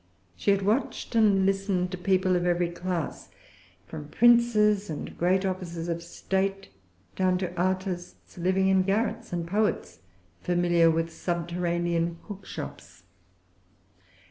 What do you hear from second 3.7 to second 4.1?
from